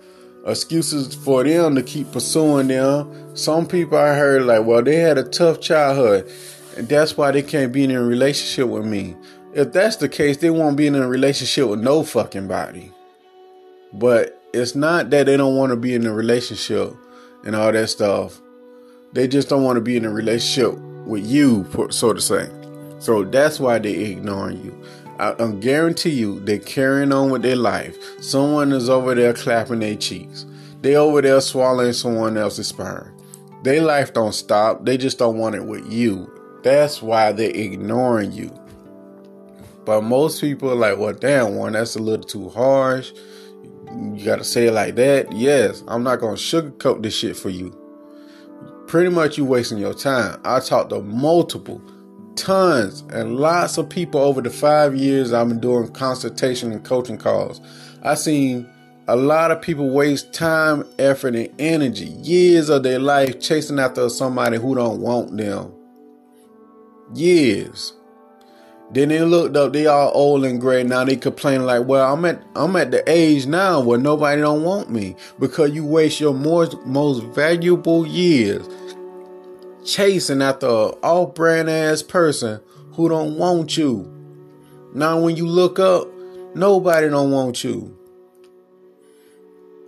excuses 0.48 1.14
for 1.14 1.44
them 1.44 1.76
to 1.76 1.84
keep 1.84 2.12
pursuing 2.12 2.70
them. 2.70 3.36
Some 3.36 3.68
people 3.68 3.98
I 4.00 4.16
heard 4.16 4.44
like, 4.44 4.66
well, 4.66 4.84
they 4.84 4.96
had 4.96 5.20
a 5.20 5.24
tough 5.24 5.62
childhood, 5.62 6.32
and 6.76 6.90
that's 6.90 7.18
why 7.18 7.32
they 7.32 7.44
can't 7.44 7.72
be 7.72 7.84
in 7.84 7.92
a 7.92 8.02
relationship 8.02 8.68
with 8.68 8.86
me. 8.86 9.16
If 9.54 9.74
that's 9.74 9.98
the 9.98 10.10
case, 10.10 10.38
they 10.38 10.50
won't 10.50 10.78
be 10.78 10.88
in 10.88 10.96
a 10.96 11.08
relationship 11.08 11.70
with 11.70 11.80
no 11.80 12.04
fucking 12.04 12.48
body. 12.48 12.92
But 13.94 14.42
it's 14.54 14.74
not 14.74 15.12
that 15.12 15.28
they 15.28 15.38
don't 15.38 15.56
want 15.56 15.72
to 15.72 15.76
be 15.76 15.94
in 15.94 16.08
a 16.08 16.14
relationship 16.14 16.96
and 17.46 17.56
all 17.56 17.72
that 17.72 17.88
stuff. 17.88 18.42
They 19.14 19.28
just 19.28 19.50
don't 19.50 19.64
want 19.64 19.78
to 19.78 19.82
be 19.82 19.98
in 19.98 20.06
a 20.06 20.12
relationship 20.12 20.74
with 21.06 21.26
you, 21.26 21.68
so 21.92 22.14
to 22.14 22.22
say. 22.22 22.50
So 23.00 23.24
that's 23.24 23.60
why 23.60 23.80
they're 23.80 23.96
ignoring 23.96 24.64
you. 24.64 24.84
I, 25.20 25.36
I 25.38 25.52
guarantee 25.52 26.12
you 26.12 26.40
they're 26.42 26.60
carrying 26.60 27.12
on 27.12 27.30
with 27.30 27.42
their 27.42 27.56
life. 27.56 27.98
Someone 28.22 28.72
is 28.72 28.90
over 28.90 29.16
there 29.16 29.34
clapping 29.34 29.80
their 29.80 29.96
cheeks. 29.96 30.46
They 30.82 30.96
over 30.96 31.22
there 31.22 31.42
swallowing 31.42 31.94
someone 31.94 32.38
else's 32.38 32.68
sperm. 32.68 33.16
Their 33.64 33.82
life 33.82 34.14
don't 34.14 34.34
stop. 34.34 34.86
They 34.86 34.98
just 34.98 35.20
don't 35.20 35.38
want 35.38 35.56
it 35.56 35.66
with 35.66 35.92
you. 35.92 36.32
That's 36.64 37.02
why 37.02 37.32
they're 37.34 37.50
ignoring 37.50 38.32
you. 38.32 38.52
But 39.86 40.02
most 40.04 40.40
people 40.40 40.72
are 40.72 40.76
like, 40.76 40.98
well, 40.98 41.14
damn, 41.14 41.56
one, 41.56 41.74
that's 41.74 41.96
a 41.96 42.00
little 42.00 42.24
too 42.24 42.50
harsh. 42.50 43.12
You 44.14 44.24
gotta 44.24 44.44
say 44.44 44.68
it 44.68 44.74
like 44.74 44.96
that. 44.96 45.32
Yes, 45.32 45.84
I'm 45.88 46.04
not 46.04 46.20
gonna 46.20 46.34
sugarcoat 46.34 47.02
this 47.02 47.16
shit 47.16 47.36
for 47.36 47.50
you. 47.50 47.76
Pretty 48.88 49.10
much 49.10 49.38
you 49.38 49.46
wasting 49.46 49.80
your 49.80 49.94
time. 49.94 50.40
I 50.46 50.60
talked 50.60 50.92
to 50.92 51.02
multiple, 51.02 51.82
tons, 52.40 53.02
and 53.12 53.38
lots 53.38 53.78
of 53.78 53.90
people 53.90 54.22
over 54.22 54.42
the 54.42 54.50
five 54.50 54.96
years 54.96 55.34
I've 55.34 55.50
been 55.50 55.60
doing 55.60 55.90
consultation 55.90 56.72
and 56.72 56.84
coaching 56.84 57.18
calls. 57.18 57.62
I've 58.04 58.20
seen 58.20 58.68
a 59.08 59.16
lot 59.16 59.52
of 59.52 59.62
people 59.62 59.90
waste 59.92 60.34
time, 60.34 60.86
effort, 61.00 61.36
and 61.36 61.50
energy, 61.60 62.06
years 62.06 62.70
of 62.70 62.84
their 62.84 63.00
life 63.00 63.40
chasing 63.42 63.80
after 63.80 64.10
somebody 64.10 64.58
who 64.58 64.76
don't 64.76 65.02
want 65.02 65.36
them. 65.38 65.74
Years. 67.14 67.94
Then 68.92 69.10
they 69.10 69.22
looked 69.22 69.56
up, 69.58 69.74
they 69.74 69.88
all 69.88 70.12
old 70.16 70.46
and 70.46 70.60
gray. 70.62 70.84
Now 70.84 71.06
they 71.06 71.16
complain 71.16 71.66
like, 71.66 71.88
well, 71.88 72.12
I'm 72.14 72.26
at 72.26 72.42
I'm 72.56 72.76
at 72.76 72.92
the 72.92 73.04
age 73.10 73.46
now 73.46 73.82
where 73.82 74.00
nobody 74.00 74.42
don't 74.42 74.64
want 74.64 74.90
me 74.90 75.16
because 75.40 75.72
you 75.72 75.86
waste 75.86 76.20
your 76.20 76.34
most 76.34 76.78
most 76.86 77.24
valuable 77.26 78.08
years 78.08 78.68
chasing 79.90 80.42
after 80.42 80.68
a 80.68 80.90
off 81.02 81.36
brand 81.36 81.70
ass 81.70 82.04
person 82.04 82.62
who 82.94 83.10
don't 83.10 83.38
want 83.38 83.78
you. 83.78 84.12
Now 84.94 85.20
when 85.20 85.36
you 85.36 85.48
look 85.48 85.80
up, 85.80 86.08
nobody 86.56 87.10
don't 87.10 87.32
want 87.32 87.64
you. 87.64 87.98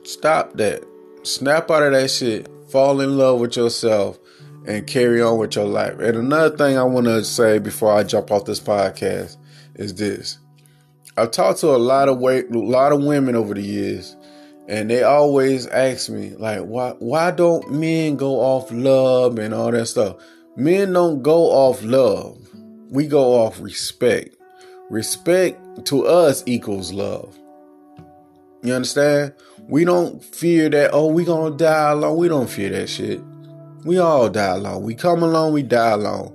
Stop 0.03 0.53
that. 0.53 0.83
Snap 1.23 1.69
out 1.69 1.83
of 1.83 1.91
that 1.93 2.09
shit. 2.09 2.49
Fall 2.69 3.01
in 3.01 3.17
love 3.17 3.39
with 3.39 3.55
yourself 3.55 4.17
and 4.65 4.87
carry 4.87 5.21
on 5.21 5.37
with 5.37 5.55
your 5.55 5.65
life. 5.65 5.99
And 5.99 6.17
another 6.17 6.55
thing 6.55 6.77
I 6.77 6.83
want 6.83 7.05
to 7.07 7.23
say 7.23 7.59
before 7.59 7.93
I 7.93 8.03
jump 8.03 8.31
off 8.31 8.45
this 8.45 8.59
podcast 8.59 9.37
is 9.75 9.95
this. 9.95 10.39
I've 11.17 11.31
talked 11.31 11.59
to 11.59 11.67
a 11.67 11.77
lot 11.77 12.09
of 12.09 12.19
way, 12.19 12.39
a 12.39 12.57
lot 12.57 12.91
of 12.91 13.03
women 13.03 13.35
over 13.35 13.53
the 13.53 13.61
years, 13.61 14.15
and 14.71 14.89
they 14.89 15.03
always 15.03 15.67
ask 15.67 16.09
me 16.09 16.29
like, 16.37 16.61
why 16.61 16.91
why 16.99 17.29
don't 17.29 17.73
men 17.73 18.15
go 18.15 18.39
off 18.39 18.71
love 18.71 19.37
and 19.37 19.53
all 19.53 19.69
that 19.69 19.85
stuff? 19.87 20.15
Men 20.55 20.93
don't 20.93 21.21
go 21.21 21.51
off 21.51 21.83
love. 21.83 22.39
We 22.89 23.05
go 23.05 23.33
off 23.41 23.59
respect. 23.59 24.37
Respect 24.89 25.85
to 25.87 26.07
us 26.07 26.41
equals 26.45 26.93
love. 26.93 27.37
You 28.63 28.73
understand? 28.73 29.33
We 29.67 29.83
don't 29.83 30.23
fear 30.23 30.69
that, 30.69 30.91
oh, 30.93 31.07
we 31.07 31.25
gonna 31.25 31.57
die 31.57 31.91
alone. 31.91 32.17
We 32.17 32.29
don't 32.29 32.49
fear 32.49 32.69
that 32.69 32.87
shit. 32.87 33.21
We 33.83 33.97
all 33.97 34.29
die 34.29 34.55
alone. 34.55 34.83
We 34.83 34.95
come 34.95 35.21
along, 35.21 35.51
we 35.51 35.63
die 35.63 35.91
alone. 35.91 36.33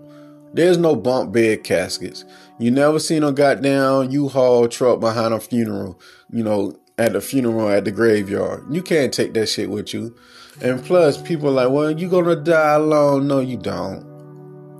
There's 0.53 0.77
no 0.77 0.95
bump 0.95 1.33
bed 1.33 1.65
caskets. 1.65 2.27
You 2.59 2.71
never 2.71 2.99
seen 2.99 3.23
a 3.23 3.33
goddamn 3.33 4.11
U-Haul 4.11 4.69
truck 4.69 5.01
behind 5.01 5.33
a 5.33 5.41
funeral, 5.41 5.99
you 6.31 6.43
know, 6.43 6.79
at 6.99 7.13
the 7.13 7.21
funeral 7.21 7.69
at 7.69 7.85
the 7.85 7.93
graveyard. 7.93 8.65
You 8.71 8.83
can't 8.83 9.13
take 9.13 9.35
that 9.35 9.49
shit 9.49 9.71
with 9.71 9.93
you. 9.93 10.15
And 10.63 10.83
plus, 10.83 11.21
people 11.21 11.53
like, 11.53 11.71
well, 11.71 11.91
you 11.91 12.09
gonna 12.09 12.37
die 12.37 12.75
alone. 12.75 13.29
No, 13.29 13.41
you 13.41 13.59
don't. 13.59 14.05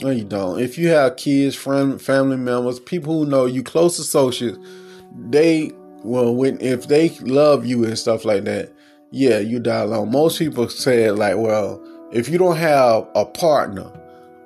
No, 0.01 0.11
you 0.11 0.25
don't. 0.25 0.61
If 0.61 0.79
you 0.79 0.89
have 0.89 1.17
kids, 1.17 1.55
friend, 1.55 2.01
family 2.01 2.37
members, 2.37 2.81
people 2.81 3.19
who 3.25 3.31
know 3.31 3.47
you, 3.47 3.63
close 3.63 3.99
associates, 3.99 4.59
they 5.13 5.73
well, 6.03 6.35
when 6.35 6.61
if 6.61 6.89
they 6.89 7.11
love 7.21 7.67
you 7.67 7.85
and 7.85 7.99
stuff 7.99 8.25
like 8.25 8.45
that, 8.45 8.73
yeah, 9.11 9.39
you 9.39 9.59
die 9.59 9.81
alone. 9.81 10.11
Most 10.11 10.39
people 10.39 10.69
say 10.69 11.11
like, 11.11 11.37
well, 11.37 11.83
if 12.13 12.29
you 12.29 12.39
don't 12.39 12.57
have 12.57 13.09
a 13.15 13.25
partner, 13.25 13.91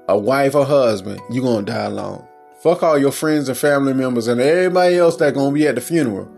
a 0.08 0.18
wife 0.18 0.54
or 0.54 0.64
husband, 0.64 1.20
you're 1.30 1.44
gonna 1.44 1.66
die 1.66 1.84
alone. 1.84 2.26
Fuck 2.62 2.82
all 2.82 2.98
your 2.98 3.12
friends 3.12 3.48
and 3.48 3.56
family 3.56 3.94
members 3.94 4.26
and 4.26 4.40
everybody 4.40 4.96
else 4.96 5.16
that 5.16 5.34
gonna 5.34 5.52
be 5.52 5.66
at 5.66 5.74
the 5.76 5.80
funeral. 5.80 6.28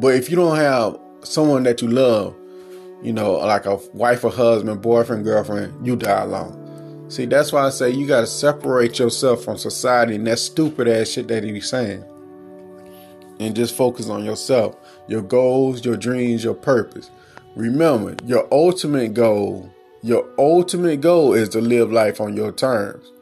But 0.00 0.14
if 0.14 0.30
you 0.30 0.36
don't 0.36 0.56
have 0.56 0.98
someone 1.22 1.62
that 1.64 1.82
you 1.82 1.88
love, 1.88 2.34
you 3.02 3.12
know, 3.12 3.32
like 3.32 3.66
a 3.66 3.76
wife 3.92 4.24
or 4.24 4.30
husband, 4.30 4.82
boyfriend, 4.82 5.24
girlfriend, 5.24 5.86
you 5.86 5.96
die 5.96 6.22
alone. 6.22 7.10
See, 7.10 7.26
that's 7.26 7.52
why 7.52 7.66
I 7.66 7.70
say 7.70 7.90
you 7.90 8.06
gotta 8.06 8.26
separate 8.26 8.98
yourself 8.98 9.44
from 9.44 9.58
society 9.58 10.14
and 10.14 10.26
that 10.26 10.38
stupid 10.38 10.88
ass 10.88 11.08
shit 11.08 11.28
that 11.28 11.44
he 11.44 11.52
be 11.52 11.60
saying. 11.60 12.04
And 13.38 13.56
just 13.56 13.76
focus 13.76 14.08
on 14.08 14.24
yourself, 14.24 14.76
your 15.08 15.22
goals, 15.22 15.84
your 15.84 15.96
dreams, 15.96 16.44
your 16.44 16.54
purpose. 16.54 17.10
Remember, 17.56 18.16
your 18.26 18.46
ultimate 18.52 19.14
goal 19.14 19.72
your 20.02 20.26
ultimate 20.38 21.02
goal 21.02 21.34
is 21.34 21.50
to 21.50 21.60
live 21.60 21.92
life 21.92 22.22
on 22.22 22.34
your 22.34 22.52
terms. 22.52 23.12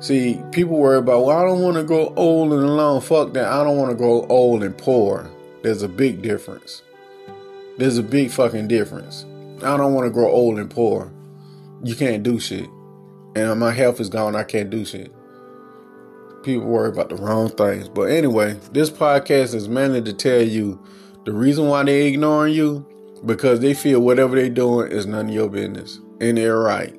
See, 0.00 0.40
people 0.50 0.78
worry 0.78 0.96
about, 0.96 1.26
well, 1.26 1.36
I 1.36 1.44
don't 1.44 1.60
want 1.60 1.76
to 1.76 1.84
grow 1.84 2.14
old 2.16 2.52
and 2.54 2.62
alone. 2.62 3.02
Fuck 3.02 3.34
that. 3.34 3.46
I 3.46 3.62
don't 3.62 3.76
want 3.76 3.90
to 3.90 3.96
grow 3.96 4.26
old 4.28 4.62
and 4.62 4.76
poor. 4.76 5.30
There's 5.66 5.82
a 5.82 5.88
big 5.88 6.22
difference. 6.22 6.82
There's 7.76 7.98
a 7.98 8.02
big 8.04 8.30
fucking 8.30 8.68
difference. 8.68 9.24
I 9.64 9.76
don't 9.76 9.94
want 9.94 10.06
to 10.06 10.12
grow 10.12 10.30
old 10.30 10.60
and 10.60 10.70
poor. 10.70 11.10
You 11.82 11.96
can't 11.96 12.22
do 12.22 12.38
shit. 12.38 12.70
And 13.34 13.58
my 13.58 13.72
health 13.72 13.98
is 13.98 14.08
gone. 14.08 14.36
I 14.36 14.44
can't 14.44 14.70
do 14.70 14.84
shit. 14.84 15.12
People 16.44 16.68
worry 16.68 16.90
about 16.90 17.08
the 17.08 17.16
wrong 17.16 17.48
things. 17.48 17.88
But 17.88 18.10
anyway, 18.12 18.60
this 18.70 18.90
podcast 18.90 19.56
is 19.56 19.68
mainly 19.68 20.02
to 20.02 20.12
tell 20.12 20.40
you 20.40 20.80
the 21.24 21.32
reason 21.32 21.66
why 21.66 21.82
they're 21.82 22.06
ignoring 22.06 22.54
you 22.54 22.86
because 23.24 23.58
they 23.58 23.74
feel 23.74 23.98
whatever 23.98 24.36
they're 24.36 24.48
doing 24.48 24.92
is 24.92 25.04
none 25.04 25.30
of 25.30 25.34
your 25.34 25.48
business. 25.48 25.98
And 26.20 26.38
they're 26.38 26.60
right. 26.60 26.94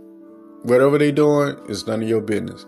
Whatever 0.64 0.98
they're 0.98 1.14
doing 1.14 1.58
is 1.70 1.88
none 1.88 2.04
of 2.04 2.10
your 2.10 2.20
business. 2.20 2.66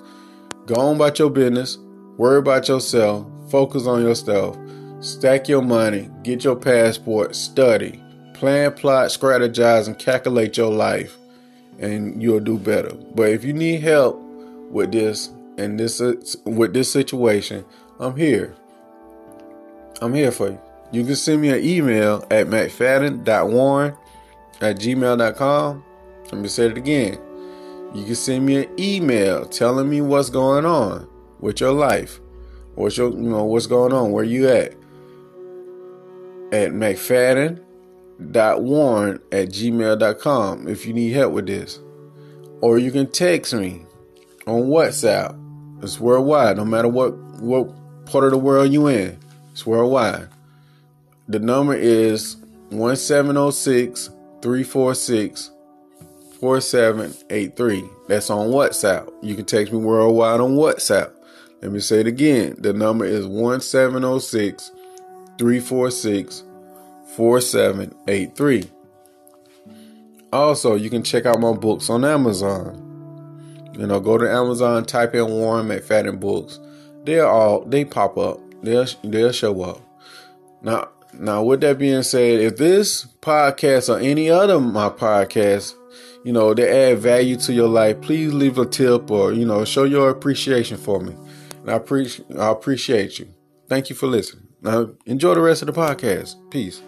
Go 0.66 0.76
on 0.76 0.96
about 0.96 1.20
your 1.20 1.30
business, 1.30 1.78
worry 2.16 2.40
about 2.40 2.70
yourself, 2.70 3.28
focus 3.52 3.86
on 3.86 4.02
yourself, 4.02 4.58
stack 5.00 5.48
your 5.48 5.62
money, 5.62 6.10
get 6.24 6.44
your 6.44 6.56
passport, 6.56 7.36
study, 7.36 8.02
plan, 8.34 8.74
plot, 8.74 9.10
strategize, 9.10 9.88
and 9.88 9.98
calculate 9.98 10.58
your 10.58 10.72
life, 10.72 11.18
and 11.80 12.22
you'll 12.22 12.40
do 12.40 12.58
better. 12.58 12.94
But 13.16 13.30
if 13.30 13.44
you 13.44 13.54
need 13.54 13.82
help 13.82 14.20
with 14.70 14.92
this 14.92 15.30
and 15.58 15.80
this 15.80 16.02
with 16.46 16.74
this 16.74 16.92
situation, 16.92 17.66
I'm 18.00 18.16
here. 18.16 18.56
I'm 20.02 20.14
here 20.14 20.32
for 20.32 20.50
you. 20.50 20.60
You 20.92 21.06
can 21.06 21.16
send 21.16 21.42
me 21.42 21.50
an 21.50 21.64
email 21.64 22.26
at 22.32 22.48
mcfadden.warren 22.48 23.96
at 24.62 24.78
gmail.com. 24.78 25.84
Let 26.32 26.42
me 26.42 26.48
say 26.48 26.68
it 26.68 26.78
again. 26.78 27.20
You 27.94 28.06
can 28.06 28.16
send 28.16 28.46
me 28.46 28.64
an 28.64 28.80
email 28.80 29.46
telling 29.46 29.90
me 29.90 30.02
what's 30.02 30.30
going 30.30 30.66
on 30.66 31.08
with 31.40 31.60
your 31.60 31.74
life. 31.74 32.20
What's 32.76 32.98
your 32.98 33.12
you 33.12 33.18
know 33.18 33.44
what's 33.44 33.68
going 33.68 33.94
on, 33.94 34.12
where 34.12 34.24
you 34.24 34.48
at. 34.48 34.79
At 36.52 36.72
mcfadden.warren 36.72 39.20
at 39.32 39.50
gmail.com 39.50 40.68
if 40.68 40.86
you 40.86 40.94
need 40.94 41.14
help 41.14 41.34
with 41.34 41.48
this. 41.48 41.80
Or 42.62 42.78
you 42.78 42.92
can 42.92 43.10
text 43.12 43.54
me 43.54 43.86
on 44.48 44.64
WhatsApp. 44.64 45.38
It's 45.84 46.00
worldwide, 46.00 46.58
no 46.58 46.66
matter 46.66 46.90
what 46.90 47.16
what 47.40 47.72
part 48.06 48.26
of 48.26 48.32
the 48.32 48.38
world 48.38 48.72
you 48.72 48.88
in. 48.88 49.18
It's 49.52 49.66
worldwide. 49.66 50.28
The 51.28 51.40
number 51.40 51.76
is 51.76 52.38
1706 52.70 54.10
346 54.42 55.52
4783. 56.40 57.84
That's 58.08 58.30
on 58.30 58.48
WhatsApp. 58.48 59.12
You 59.22 59.36
can 59.36 59.46
text 59.46 59.72
me 59.72 59.80
worldwide 59.80 60.40
on 60.40 60.56
WhatsApp. 60.56 61.12
Let 61.62 61.72
me 61.72 61.80
say 61.80 62.00
it 62.00 62.08
again. 62.08 62.56
The 62.58 62.74
number 62.74 63.06
is 63.06 63.28
1706 63.28 64.72
346 65.40 66.44
4783. 67.16 68.70
Also, 70.32 70.76
you 70.76 70.92
can 70.92 71.02
check 71.02 71.26
out 71.26 71.40
my 71.40 71.54
books 71.54 71.90
on 71.90 72.06
Amazon. 72.06 72.86
You 73.74 73.88
know, 73.88 74.00
go 74.00 74.18
to 74.18 74.32
Amazon, 74.32 74.86
type 74.86 75.16
in 75.16 75.26
Warren 75.28 75.68
McFadden 75.68 76.20
books. 76.20 76.60
They're 77.06 77.28
all 77.28 77.66
they 77.66 77.86
pop 77.86 78.18
up. 78.18 78.40
They'll 78.62 78.86
they'll 79.04 79.32
show 79.32 79.62
up. 79.64 79.82
Now 80.62 80.90
now, 81.14 81.44
with 81.44 81.62
that 81.62 81.80
being 81.80 82.04
said, 82.04 82.40
if 82.40 82.58
this 82.58 83.06
podcast 83.22 83.94
or 83.94 84.00
any 84.00 84.30
other 84.30 84.56
of 84.56 84.64
my 84.64 84.90
podcasts, 84.90 85.74
you 86.24 86.32
know, 86.34 86.54
they 86.54 86.92
add 86.92 87.00
value 87.00 87.36
to 87.38 87.54
your 87.54 87.68
life, 87.68 88.02
please 88.02 88.34
leave 88.34 88.58
a 88.58 88.66
tip 88.66 89.10
or, 89.10 89.34
you 89.34 89.46
know, 89.46 89.66
show 89.66 89.86
your 89.86 90.10
appreciation 90.10 90.78
for 90.78 91.00
me. 91.00 91.16
And 91.62 91.72
I 91.72 91.76
appreciate 91.76 92.38
I 92.38 92.52
appreciate 92.52 93.20
you. 93.20 93.34
Thank 93.68 93.90
you 93.90 93.96
for 93.96 94.08
listening. 94.08 94.49
Uh, 94.64 94.88
enjoy 95.06 95.36
the 95.36 95.42
rest 95.42 95.62
of 95.62 95.68
the 95.68 95.74
podcast. 95.74 96.36
Peace. 96.52 96.82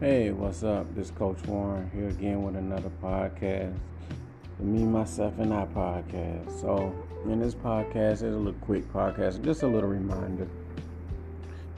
Hey, 0.00 0.30
what's 0.30 0.62
up? 0.62 0.92
This 0.94 1.10
Coach 1.10 1.36
Warren 1.46 1.90
here 1.94 2.08
again 2.08 2.42
with 2.42 2.56
another 2.56 2.90
podcast. 3.02 3.74
The 4.58 4.64
Me, 4.64 4.84
Myself, 4.84 5.38
and 5.38 5.52
I 5.52 5.66
podcast. 5.66 6.60
So, 6.62 6.94
in 7.26 7.40
this 7.40 7.54
podcast, 7.54 8.12
it's 8.12 8.22
a 8.22 8.26
little 8.26 8.54
quick 8.62 8.90
podcast, 8.90 9.44
just 9.44 9.62
a 9.62 9.66
little 9.66 9.90
reminder 9.90 10.48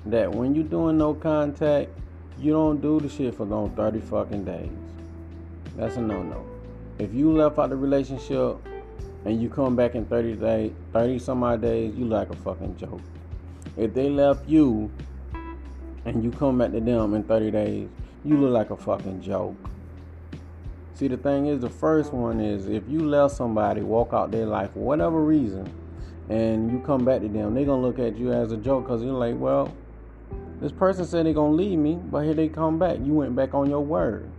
that 0.07 0.33
when 0.33 0.55
you're 0.55 0.65
doing 0.65 0.97
no 0.97 1.15
contact, 1.15 1.91
you 2.39 2.53
don't 2.53 2.81
do 2.81 3.01
the 3.01 3.09
shit 3.09 3.35
for 3.35 3.45
long 3.45 3.71
30 3.71 4.01
fucking 4.01 4.45
days. 4.45 4.84
That's 5.77 5.97
a 5.97 6.01
no 6.01 6.23
no. 6.23 6.45
If 6.99 7.13
you 7.13 7.33
left 7.33 7.59
out 7.59 7.71
the 7.71 7.77
relationship 7.77 8.59
and 9.25 9.43
you 9.43 9.49
come 9.49 9.75
back 9.75 9.95
in 9.95 10.05
30 10.07 10.37
days, 10.37 10.73
30 10.93 11.19
some 11.19 11.43
odd 11.43 11.63
days, 11.63 11.95
you 11.97 12.05
like 12.05 12.31
a 12.31 12.37
fucking 12.37 12.77
joke. 12.77 13.01
If 13.77 13.95
they 13.95 14.09
left 14.09 14.49
you 14.49 14.91
and 16.05 16.23
you 16.23 16.31
come 16.31 16.59
back 16.59 16.73
to 16.73 16.81
them 16.81 17.15
in 17.15 17.25
30 17.25 17.51
days, 17.51 17.89
you 18.25 18.37
look 18.37 18.53
like 18.53 18.71
a 18.71 18.77
fucking 18.77 19.23
joke. 19.23 19.57
See, 20.95 21.09
the 21.09 21.17
thing 21.17 21.47
is, 21.47 21.61
the 21.61 21.71
first 21.71 22.13
one 22.13 22.41
is 22.41 22.69
if 22.69 22.85
you 22.89 23.01
left 23.01 23.35
somebody 23.35 23.81
walk 23.81 24.13
out 24.13 24.31
their 24.31 24.47
life 24.47 24.73
for 24.75 24.81
whatever 24.81 25.21
reason, 25.21 25.69
and 26.29 26.71
you 26.71 26.79
come 26.81 27.05
back 27.05 27.21
to 27.21 27.29
them, 27.29 27.55
they're 27.55 27.65
gonna 27.65 27.83
look 27.83 27.99
at 27.99 28.17
you 28.17 28.33
as 28.33 28.53
a 28.53 28.57
joke 28.57 28.85
because 28.85 29.03
you're 29.03 29.13
like, 29.13 29.35
well, 29.37 29.75
this 30.61 30.73
person 30.73 31.05
said 31.05 31.27
they're 31.27 31.35
gonna 31.35 31.53
leave 31.53 31.79
me, 31.79 31.97
but 31.97 32.21
here 32.21 32.35
they 32.35 32.49
come 32.49 32.79
back. 32.79 32.99
You 33.03 33.13
went 33.13 33.35
back 33.35 33.55
on 33.55 33.69
your 33.69 33.81
word. 33.81 34.31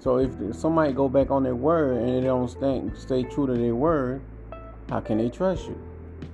So 0.00 0.16
if 0.16 0.30
somebody 0.56 0.94
go 0.94 1.10
back 1.10 1.30
on 1.30 1.42
their 1.42 1.54
word 1.54 1.98
and 1.98 2.08
they 2.08 2.26
don't 2.26 2.48
stay, 2.48 2.82
stay 2.96 3.22
true 3.22 3.46
to 3.46 3.52
their 3.52 3.74
word, 3.74 4.22
how 4.88 5.00
can 5.00 5.18
they 5.18 5.28
trust 5.28 5.66
you? 5.66 5.78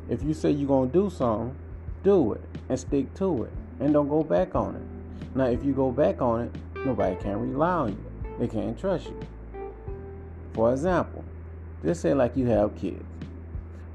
If 0.09 0.23
you 0.23 0.35
say 0.35 0.53
you're 0.53 0.69
gonna 0.69 0.89
do 0.89 1.11
something, 1.11 1.57
do 2.05 2.35
it 2.35 2.41
and 2.69 2.79
stick 2.79 3.13
to 3.15 3.43
it, 3.43 3.53
and 3.81 3.93
don't 3.93 4.09
go 4.09 4.23
back 4.23 4.55
on 4.55 4.77
it. 4.77 5.37
Now, 5.37 5.47
if 5.47 5.65
you 5.65 5.73
go 5.73 5.91
back 5.91 6.23
on 6.23 6.43
it, 6.43 6.55
nobody 6.85 7.17
can 7.17 7.41
rely 7.41 7.71
on 7.71 7.89
you. 7.89 8.35
They 8.39 8.47
can't 8.47 8.79
trust 8.79 9.07
you. 9.07 9.21
For 10.55 10.73
example, 10.73 11.25
just 11.85 12.01
say 12.01 12.15
like 12.15 12.37
you 12.37 12.47
have 12.47 12.77
kids. 12.77 13.05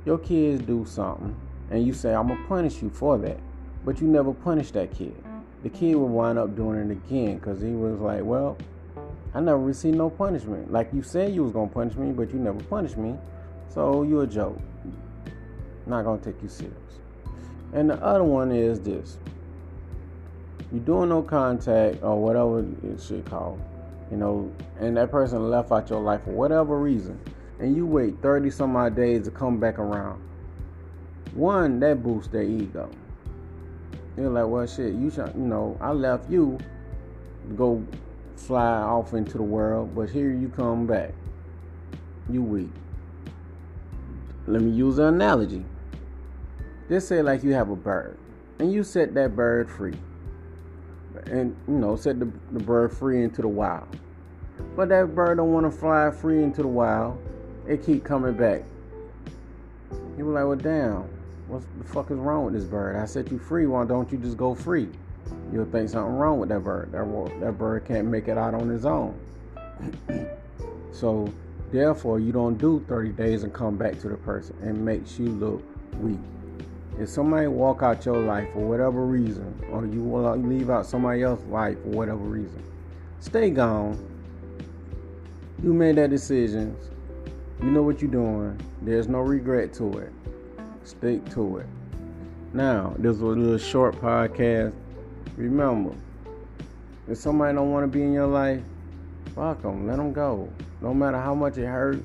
Your 0.05 0.17
kids 0.17 0.61
do 0.63 0.85
something, 0.85 1.33
and 1.69 1.87
you 1.87 1.93
say, 1.93 2.13
I'm 2.13 2.27
gonna 2.27 2.45
punish 2.47 2.81
you 2.81 2.89
for 2.89 3.17
that. 3.19 3.39
But 3.85 4.01
you 4.01 4.07
never 4.07 4.33
punish 4.33 4.71
that 4.71 4.91
kid. 4.91 5.15
The 5.63 5.69
kid 5.69 5.95
will 5.95 6.09
wind 6.09 6.37
up 6.37 6.55
doing 6.57 6.77
it 6.77 6.91
again 6.91 7.37
because 7.37 7.61
he 7.61 7.69
was 7.71 7.99
like, 7.99 8.23
Well, 8.23 8.57
I 9.33 9.39
never 9.39 9.59
received 9.59 9.97
no 9.97 10.09
punishment. 10.09 10.71
Like 10.71 10.91
you 10.93 11.01
said 11.01 11.33
you 11.33 11.43
was 11.43 11.51
gonna 11.51 11.69
punish 11.69 11.95
me, 11.95 12.11
but 12.11 12.31
you 12.31 12.39
never 12.39 12.61
punished 12.63 12.97
me. 12.97 13.15
So 13.69 14.03
you 14.03 14.21
a 14.21 14.27
joke. 14.27 14.59
Not 15.85 16.03
gonna 16.03 16.21
take 16.21 16.41
you 16.41 16.50
serious. 16.50 16.75
And 17.73 17.89
the 17.89 17.95
other 18.03 18.23
one 18.23 18.51
is 18.51 18.79
this 18.81 19.17
you 20.71 20.79
doing 20.79 21.09
no 21.09 21.21
contact 21.21 22.01
or 22.01 22.21
whatever 22.21 22.59
it 22.59 23.01
should 23.01 23.25
call, 23.25 23.59
you 24.09 24.17
know, 24.17 24.51
and 24.79 24.95
that 24.95 25.11
person 25.11 25.50
left 25.50 25.71
out 25.71 25.89
your 25.89 26.00
life 26.00 26.23
for 26.23 26.31
whatever 26.31 26.79
reason, 26.79 27.19
and 27.59 27.75
you 27.75 27.85
wait 27.85 28.21
30 28.21 28.50
some 28.50 28.75
odd 28.75 28.95
days 28.95 29.25
to 29.25 29.31
come 29.31 29.59
back 29.59 29.79
around. 29.79 30.21
One, 31.33 31.79
that 31.81 32.03
boosts 32.03 32.31
their 32.31 32.43
ego. 32.43 32.89
They're 34.15 34.29
like, 34.29 34.47
well, 34.47 34.67
shit, 34.67 34.93
you 34.93 35.09
should, 35.09 35.33
you 35.35 35.41
know, 35.41 35.77
I 35.81 35.91
left 35.91 36.29
you 36.29 36.57
go 37.55 37.85
fly 38.45 38.81
off 38.81 39.13
into 39.13 39.38
the 39.38 39.43
world, 39.43 39.95
but 39.95 40.10
here 40.10 40.31
you 40.31 40.50
come 40.50 40.88
back. 40.88 41.13
You 42.29 42.43
weak. 42.43 42.71
Let 44.48 44.62
me 44.62 44.71
use 44.71 44.98
an 44.98 45.05
analogy. 45.05 45.65
Just 46.89 47.07
say 47.07 47.21
like 47.21 47.43
you 47.43 47.53
have 47.53 47.69
a 47.69 47.75
bird, 47.75 48.17
and 48.60 48.71
you 48.71 48.83
set 48.83 49.13
that 49.13 49.36
bird 49.36 49.69
free 49.69 49.95
and 51.25 51.55
you 51.67 51.75
know 51.75 51.95
set 51.95 52.19
the, 52.19 52.31
the 52.51 52.60
bird 52.60 52.91
free 52.91 53.24
into 53.24 53.41
the 53.41 53.48
wild. 53.48 53.88
But 54.75 54.89
that 54.89 55.15
bird 55.15 55.37
don't 55.37 55.51
want 55.51 55.72
to 55.72 55.72
fly 55.72 56.11
free 56.11 56.44
into 56.44 56.61
the 56.61 56.68
wild. 56.68 57.22
It 57.68 57.85
keep 57.85 58.03
coming 58.03 58.33
back. 58.33 58.63
You 60.18 60.25
were 60.25 60.33
like, 60.33 60.46
well, 60.46 60.55
damn, 60.55 61.09
what 61.48 61.63
the 61.77 61.83
fuck 61.83 62.11
is 62.11 62.18
wrong 62.18 62.46
with 62.46 62.53
this 62.53 62.65
bird? 62.65 62.96
I 62.96 63.05
set 63.05 63.31
you 63.31 63.39
free. 63.39 63.65
Why 63.65 63.85
don't 63.85 64.11
you 64.11 64.18
just 64.18 64.37
go 64.37 64.53
free? 64.53 64.89
You'll 65.51 65.66
think 65.66 65.90
something 65.90 66.16
wrong 66.16 66.40
with 66.40 66.50
that 66.50 66.62
bird. 66.62 66.92
That, 66.92 67.40
that 67.42 67.57
bird 67.57 67.86
can't 67.86 68.07
make 68.07 68.27
it 68.27 68.38
out 68.38 68.53
on 68.53 68.70
his 68.70 68.86
own. 68.86 69.20
so, 70.92 71.31
therefore, 71.72 72.20
you 72.20 72.31
don't 72.31 72.57
do 72.57 72.84
30 72.88 73.10
days 73.10 73.44
and 73.44 73.53
come 73.53 73.77
back 73.77 74.00
to 74.00 74.10
the 74.10 74.16
person 74.16 74.55
It 74.64 74.74
makes 74.74 75.20
you 75.20 75.27
look 75.27 75.64
weak. 76.00 76.20
If 77.00 77.10
somebody 77.10 77.48
walk 77.48 77.81
out 77.81 78.05
your 78.05 78.22
life 78.22 78.51
for 78.53 78.60
whatever 78.60 79.05
reason, 79.05 79.60
or 79.72 79.86
you 79.86 80.01
to 80.01 80.48
leave 80.48 80.70
out 80.70 80.86
somebody 80.86 81.24
else's 81.24 81.48
life 81.48 81.81
for 81.81 81.90
whatever 81.90 82.18
reason, 82.18 82.62
stay 83.20 83.50
gone. 83.50 83.98
You 85.64 85.74
made 85.74 85.96
that 85.98 86.10
decision. 86.10 86.75
You 87.62 87.72
know 87.72 87.84
what 87.84 88.01
you're 88.01 88.12
doing. 88.12 88.60
There's 88.81 89.07
no 89.07 89.20
regret 89.20 89.74
to 89.75 90.00
it. 90.00 90.12
Stick 90.84 91.29
to 91.31 91.57
it. 91.57 91.68
Now, 92.53 92.94
this 92.98 93.18
was 93.18 93.38
a 93.38 93.40
little 93.40 93.57
short 93.57 93.96
podcast. 94.01 94.74
Remember, 95.37 95.96
if 97.07 97.17
somebody 97.17 97.55
don't 97.55 97.72
want 97.72 97.83
to 97.83 97.87
be 97.87 98.03
in 98.03 98.13
your 98.13 98.27
life, 98.27 98.61
fuck 99.35 99.61
them. 99.61 99.87
Let 99.87 99.98
them 99.98 100.13
go. 100.13 100.50
No 100.81 100.94
matter 100.94 101.17
how 101.17 101.33
much 101.33 101.57
it 101.57 101.65
hurt, 101.65 102.03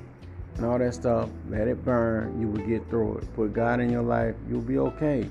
and 0.57 0.65
all 0.65 0.79
that 0.79 0.93
stuff, 0.93 1.29
let 1.49 1.67
it 1.67 1.83
burn. 1.85 2.41
You 2.41 2.47
will 2.47 2.65
get 2.65 2.89
through 2.89 3.19
it. 3.19 3.31
Put 3.35 3.53
God 3.53 3.79
in 3.79 3.91
your 3.91 4.01
life, 4.01 4.33
you'll 4.49 4.61
be 4.61 4.79
okay. 4.79 5.29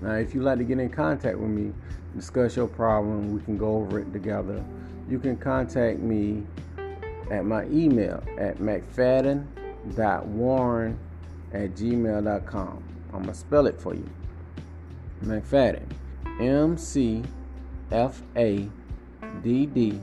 Now, 0.00 0.14
if 0.14 0.34
you'd 0.34 0.44
like 0.44 0.56
to 0.58 0.64
get 0.64 0.78
in 0.78 0.88
contact 0.88 1.36
with 1.38 1.50
me, 1.50 1.74
discuss 2.16 2.56
your 2.56 2.68
problem, 2.68 3.34
we 3.34 3.42
can 3.42 3.58
go 3.58 3.76
over 3.76 4.00
it 4.00 4.10
together. 4.12 4.64
You 5.08 5.18
can 5.18 5.36
contact 5.36 5.98
me 6.00 6.46
at 7.30 7.44
my 7.44 7.66
email 7.66 8.22
at 8.38 8.58
mcfadden.warren 8.58 10.98
at 11.52 11.74
gmail.com. 11.74 12.82
I'm 13.12 13.22
going 13.22 13.26
to 13.26 13.34
spell 13.34 13.66
it 13.66 13.80
for 13.80 13.94
you. 13.94 14.08
McFadden. 15.22 15.84
M 16.40 16.76
C 16.76 17.22
F 17.90 18.22
A 18.36 18.68
D 19.42 19.66
D 19.66 20.00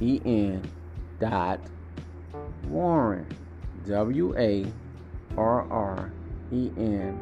E 0.00 0.20
N 0.24 0.62
dot 1.18 1.60
Warren, 2.68 3.26
W 3.86 4.36
A 4.36 4.66
R 5.36 5.70
R 5.70 6.12
E 6.52 6.70
N, 6.76 7.20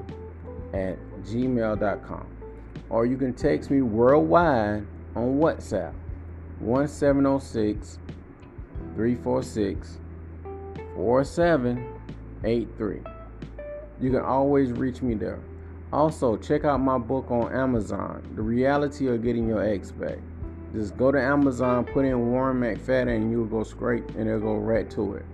at 0.72 0.98
gmail.com. 1.22 2.26
Or 2.88 3.06
you 3.06 3.16
can 3.16 3.34
text 3.34 3.70
me 3.70 3.82
worldwide 3.82 4.84
on 5.14 5.38
WhatsApp 5.38 5.92
1706 6.60 7.98
346 8.94 9.98
4783. 10.96 13.00
You 14.00 14.10
can 14.10 14.20
always 14.20 14.72
reach 14.72 15.02
me 15.02 15.14
there. 15.14 15.38
Also, 15.92 16.36
check 16.36 16.64
out 16.64 16.80
my 16.80 16.98
book 16.98 17.30
on 17.30 17.52
Amazon, 17.52 18.22
The 18.36 18.42
Reality 18.42 19.08
of 19.08 19.22
Getting 19.24 19.48
Your 19.48 19.62
Ex 19.62 19.90
Back. 19.90 20.18
Just 20.72 20.96
go 20.96 21.10
to 21.10 21.20
Amazon, 21.20 21.84
put 21.84 22.04
in 22.04 22.30
Warren 22.30 22.60
McFadden, 22.60 23.16
and 23.16 23.30
you'll 23.32 23.46
go 23.46 23.64
straight 23.64 24.08
and 24.10 24.28
it'll 24.28 24.40
go 24.40 24.54
right 24.54 24.88
to 24.90 25.14
it. 25.14 25.24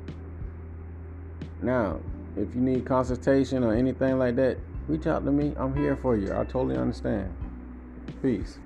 Now, 1.61 2.01
if 2.37 2.55
you 2.55 2.63
need 2.63 2.87
consultation 2.87 3.65
or 3.65 3.75
anything 3.75 4.19
like 4.19 4.37
that, 4.37 4.57
reach 4.89 5.07
out 5.07 5.27
to 5.27 5.31
me. 5.31 5.53
I'm 5.59 5.77
here 5.77 5.95
for 5.97 6.17
you. 6.17 6.33
I 6.33 6.45
totally 6.45 6.77
understand. 6.77 7.35
Peace. 8.23 8.59